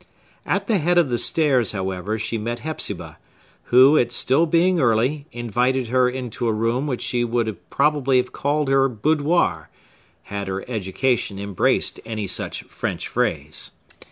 At 0.47 0.65
the 0.65 0.79
head 0.79 0.97
of 0.97 1.09
the 1.11 1.19
stairs, 1.19 1.73
however, 1.73 2.17
she 2.17 2.39
met 2.39 2.57
Hepzibah, 2.61 3.19
who, 3.65 3.95
it 3.97 4.05
being 4.05 4.09
still 4.09 4.47
early, 4.81 5.27
invited 5.31 5.89
her 5.89 6.09
into 6.09 6.47
a 6.47 6.53
room 6.53 6.87
which 6.87 7.03
she 7.03 7.23
would 7.23 7.69
probably 7.69 8.17
have 8.17 8.31
called 8.31 8.67
her 8.67 8.89
boudoir, 8.89 9.69
had 10.23 10.47
her 10.47 10.65
education 10.67 11.37
embraced 11.37 11.99
any 12.03 12.25
such 12.25 12.63
French 12.63 13.07
phrase. 13.07 13.69